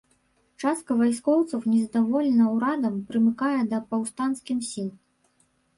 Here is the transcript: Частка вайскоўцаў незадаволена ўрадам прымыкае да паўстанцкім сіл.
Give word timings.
Частка 0.63 0.91
вайскоўцаў 1.01 1.67
незадаволена 1.73 2.49
ўрадам 2.55 2.99
прымыкае 3.11 3.55
да 3.77 3.87
паўстанцкім 3.95 4.57
сіл. 4.73 4.89